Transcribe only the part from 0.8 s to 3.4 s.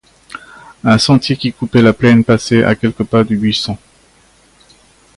Un sentier qui coupait la plaine passait à quelques pas du